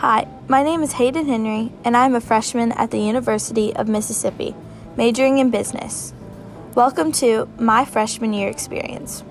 Hi, 0.00 0.26
my 0.48 0.62
name 0.62 0.82
is 0.82 0.92
Hayden 0.92 1.26
Henry, 1.26 1.72
and 1.84 1.94
I 1.94 2.06
am 2.06 2.14
a 2.14 2.22
freshman 2.22 2.72
at 2.72 2.90
the 2.90 3.00
University 3.00 3.76
of 3.76 3.86
Mississippi, 3.86 4.54
majoring 4.96 5.36
in 5.36 5.50
business. 5.50 6.14
Welcome 6.74 7.12
to 7.20 7.50
my 7.58 7.84
freshman 7.84 8.32
year 8.32 8.48
experience. 8.48 9.22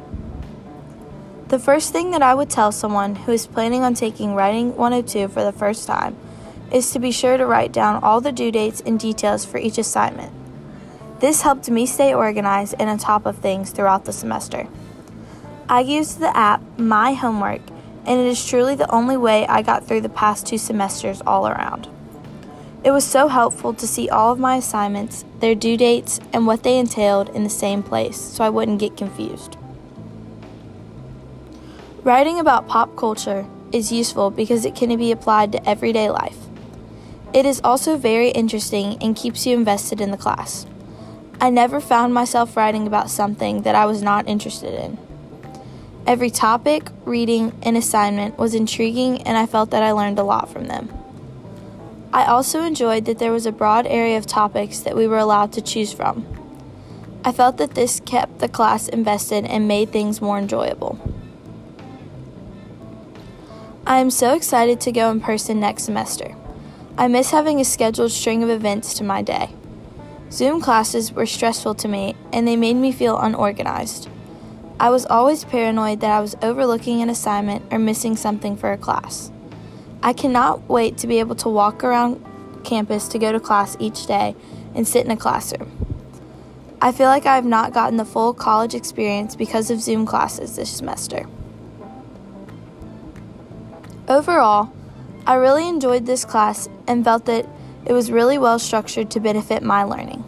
The 1.47 1.57
first 1.57 1.91
thing 1.91 2.11
that 2.11 2.21
I 2.21 2.35
would 2.35 2.51
tell 2.51 2.71
someone 2.71 3.15
who 3.15 3.31
is 3.31 3.47
planning 3.47 3.81
on 3.81 3.95
taking 3.95 4.35
Writing 4.35 4.75
102 4.75 5.29
for 5.29 5.43
the 5.43 5.51
first 5.51 5.87
time 5.87 6.15
is 6.71 6.91
to 6.91 6.99
be 6.99 7.11
sure 7.11 7.35
to 7.35 7.47
write 7.47 7.71
down 7.71 8.03
all 8.03 8.21
the 8.21 8.31
due 8.31 8.51
dates 8.51 8.79
and 8.79 8.99
details 8.99 9.45
for 9.45 9.57
each 9.57 9.79
assignment. 9.79 10.31
This 11.19 11.41
helped 11.41 11.67
me 11.71 11.87
stay 11.87 12.13
organized 12.13 12.75
and 12.77 12.91
on 12.91 12.99
top 12.99 13.25
of 13.25 13.39
things 13.39 13.71
throughout 13.71 14.05
the 14.05 14.13
semester. 14.13 14.67
I 15.67 15.79
used 15.79 16.19
the 16.19 16.37
app 16.37 16.61
My 16.77 17.13
Homework, 17.13 17.61
and 18.09 18.19
it 18.19 18.25
is 18.25 18.43
truly 18.43 18.73
the 18.73 18.91
only 18.91 19.15
way 19.15 19.45
I 19.45 19.61
got 19.61 19.85
through 19.85 20.01
the 20.01 20.09
past 20.09 20.47
two 20.47 20.57
semesters 20.57 21.21
all 21.27 21.47
around. 21.47 21.87
It 22.83 22.89
was 22.89 23.05
so 23.05 23.27
helpful 23.27 23.73
to 23.75 23.85
see 23.85 24.09
all 24.09 24.31
of 24.31 24.39
my 24.39 24.55
assignments, 24.55 25.25
their 25.39 25.53
due 25.53 25.77
dates, 25.77 26.19
and 26.33 26.47
what 26.47 26.63
they 26.63 26.79
entailed 26.79 27.29
in 27.29 27.43
the 27.43 27.49
same 27.51 27.83
place 27.83 28.19
so 28.19 28.43
I 28.43 28.49
wouldn't 28.49 28.79
get 28.79 28.97
confused. 28.97 29.57
Writing 32.03 32.39
about 32.39 32.67
pop 32.67 32.95
culture 32.95 33.45
is 33.71 33.91
useful 33.91 34.31
because 34.31 34.65
it 34.65 34.75
can 34.75 34.97
be 34.97 35.11
applied 35.11 35.51
to 35.51 35.69
everyday 35.69 36.09
life. 36.09 36.37
It 37.31 37.45
is 37.45 37.61
also 37.63 37.95
very 37.95 38.29
interesting 38.29 38.97
and 39.03 39.15
keeps 39.15 39.45
you 39.45 39.55
invested 39.55 40.01
in 40.01 40.09
the 40.09 40.17
class. 40.17 40.65
I 41.39 41.51
never 41.51 41.79
found 41.79 42.13
myself 42.13 42.57
writing 42.57 42.87
about 42.87 43.11
something 43.11 43.61
that 43.61 43.75
I 43.75 43.85
was 43.85 44.01
not 44.01 44.27
interested 44.27 44.73
in. 44.73 44.97
Every 46.09 46.31
topic, 46.31 46.89
reading, 47.05 47.55
and 47.61 47.77
assignment 47.77 48.39
was 48.39 48.55
intriguing, 48.55 49.21
and 49.27 49.37
I 49.37 49.45
felt 49.45 49.69
that 49.69 49.83
I 49.83 49.91
learned 49.91 50.17
a 50.17 50.23
lot 50.23 50.49
from 50.49 50.65
them. 50.65 50.89
I 52.11 52.25
also 52.25 52.63
enjoyed 52.63 53.05
that 53.05 53.19
there 53.19 53.31
was 53.31 53.45
a 53.45 53.51
broad 53.51 53.85
area 53.85 54.17
of 54.17 54.25
topics 54.25 54.79
that 54.79 54.95
we 54.95 55.07
were 55.07 55.19
allowed 55.19 55.53
to 55.53 55.61
choose 55.61 55.93
from. 55.93 56.25
I 57.23 57.31
felt 57.31 57.57
that 57.57 57.75
this 57.75 57.99
kept 57.99 58.39
the 58.39 58.49
class 58.49 58.87
invested 58.87 59.45
and 59.45 59.67
made 59.67 59.91
things 59.91 60.19
more 60.19 60.39
enjoyable. 60.39 60.97
I 63.85 63.99
am 63.99 64.09
so 64.09 64.33
excited 64.33 64.81
to 64.81 64.91
go 64.91 65.11
in 65.11 65.21
person 65.21 65.59
next 65.59 65.83
semester. 65.83 66.35
I 66.97 67.07
miss 67.07 67.29
having 67.29 67.61
a 67.61 67.63
scheduled 67.63 68.11
string 68.11 68.41
of 68.41 68.49
events 68.49 68.95
to 68.95 69.03
my 69.03 69.21
day. 69.21 69.51
Zoom 70.31 70.59
classes 70.59 71.11
were 71.11 71.27
stressful 71.27 71.75
to 71.75 71.87
me 71.87 72.15
and 72.33 72.47
they 72.47 72.55
made 72.55 72.77
me 72.77 72.91
feel 72.91 73.19
unorganized. 73.19 74.09
I 74.81 74.89
was 74.89 75.05
always 75.07 75.43
paranoid 75.43 75.99
that 75.99 76.11
I 76.11 76.21
was 76.21 76.37
overlooking 76.41 77.01
an 77.01 77.09
assignment 77.09 77.65
or 77.69 77.77
missing 77.77 78.15
something 78.15 78.55
for 78.55 78.71
a 78.71 78.77
class. 78.77 79.29
I 80.01 80.13
cannot 80.13 80.69
wait 80.69 80.97
to 80.99 81.07
be 81.07 81.19
able 81.19 81.35
to 81.35 81.49
walk 81.49 81.83
around 81.83 82.25
campus 82.63 83.09
to 83.09 83.19
go 83.19 83.33
to 83.33 83.41
class 83.41 83.75
each 83.77 84.07
day 84.07 84.37
and 84.73 84.87
sit 84.87 85.03
in 85.03 85.11
a 85.11 85.17
classroom. 85.17 85.69
I 86.81 86.93
feel 86.93 87.07
like 87.07 87.25
I 87.25 87.35
have 87.35 87.43
not 87.45 87.73
gotten 87.73 87.97
the 87.97 88.05
full 88.05 88.33
college 88.33 88.73
experience 88.73 89.35
because 89.35 89.69
of 89.69 89.81
Zoom 89.81 90.05
classes 90.05 90.55
this 90.55 90.69
semester. 90.69 91.27
Overall, 94.07 94.71
I 95.27 95.35
really 95.35 95.67
enjoyed 95.67 96.05
this 96.05 96.23
class 96.23 96.69
and 96.87 97.03
felt 97.03 97.25
that 97.25 97.45
it 97.85 97.91
was 97.91 98.11
really 98.11 98.37
well 98.37 98.57
structured 98.57 99.11
to 99.11 99.19
benefit 99.19 99.61
my 99.61 99.83
learning. 99.83 100.23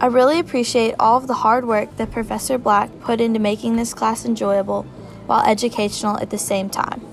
I 0.00 0.06
really 0.06 0.38
appreciate 0.38 0.94
all 1.00 1.16
of 1.16 1.26
the 1.26 1.34
hard 1.34 1.66
work 1.66 1.96
that 1.96 2.12
Professor 2.12 2.56
Black 2.56 2.88
put 3.00 3.20
into 3.20 3.40
making 3.40 3.74
this 3.74 3.92
class 3.92 4.24
enjoyable 4.24 4.84
while 5.26 5.44
educational 5.44 6.16
at 6.18 6.30
the 6.30 6.38
same 6.38 6.70
time. 6.70 7.07